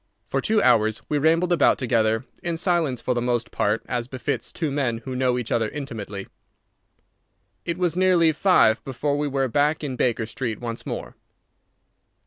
For 0.25 0.41
two 0.41 0.63
hours 0.63 0.99
we 1.09 1.19
rambled 1.19 1.53
about 1.53 1.77
together, 1.77 2.25
in 2.41 2.57
silence 2.57 3.01
for 3.01 3.13
the 3.13 3.21
most 3.21 3.51
part, 3.51 3.83
as 3.85 4.07
befits 4.07 4.51
two 4.51 4.71
men 4.71 4.97
who 5.05 5.15
know 5.15 5.37
each 5.37 5.51
other 5.51 5.69
intimately. 5.69 6.25
It 7.65 7.77
was 7.77 7.95
nearly 7.95 8.31
five 8.31 8.83
before 8.83 9.15
we 9.15 9.27
were 9.27 9.47
back 9.47 9.83
in 9.83 9.95
Baker 9.95 10.25
Street 10.25 10.59
once 10.59 10.87
more. 10.87 11.15